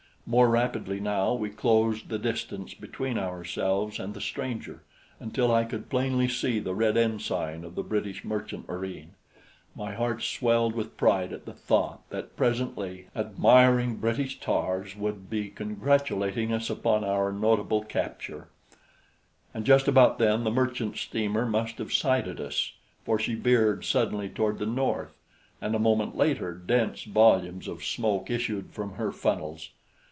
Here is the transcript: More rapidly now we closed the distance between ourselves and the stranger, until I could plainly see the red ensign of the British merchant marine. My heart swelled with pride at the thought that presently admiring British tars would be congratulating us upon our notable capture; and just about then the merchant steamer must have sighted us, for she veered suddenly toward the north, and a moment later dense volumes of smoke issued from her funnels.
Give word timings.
More 0.27 0.47
rapidly 0.47 1.01
now 1.01 1.33
we 1.33 1.49
closed 1.49 2.07
the 2.07 2.19
distance 2.19 2.73
between 2.73 3.17
ourselves 3.17 3.99
and 3.99 4.13
the 4.13 4.21
stranger, 4.21 4.81
until 5.19 5.51
I 5.53 5.65
could 5.65 5.89
plainly 5.89 6.29
see 6.29 6.59
the 6.59 6.73
red 6.75 6.95
ensign 6.95 7.65
of 7.65 7.75
the 7.75 7.83
British 7.83 8.23
merchant 8.23 8.69
marine. 8.69 9.15
My 9.75 9.93
heart 9.93 10.21
swelled 10.23 10.73
with 10.73 10.95
pride 10.95 11.33
at 11.33 11.43
the 11.45 11.51
thought 11.53 12.07
that 12.11 12.37
presently 12.37 13.07
admiring 13.13 13.95
British 13.97 14.39
tars 14.39 14.95
would 14.95 15.29
be 15.29 15.49
congratulating 15.49 16.53
us 16.53 16.69
upon 16.69 17.03
our 17.03 17.33
notable 17.33 17.83
capture; 17.83 18.47
and 19.53 19.65
just 19.65 19.87
about 19.89 20.17
then 20.17 20.45
the 20.45 20.51
merchant 20.51 20.95
steamer 20.95 21.45
must 21.45 21.77
have 21.79 21.91
sighted 21.91 22.39
us, 22.39 22.71
for 23.03 23.19
she 23.19 23.33
veered 23.35 23.83
suddenly 23.83 24.29
toward 24.29 24.59
the 24.59 24.65
north, 24.65 25.13
and 25.59 25.75
a 25.75 25.79
moment 25.79 26.15
later 26.15 26.53
dense 26.53 27.03
volumes 27.03 27.67
of 27.67 27.83
smoke 27.83 28.29
issued 28.29 28.69
from 28.71 28.93
her 28.93 29.11
funnels. 29.11 29.71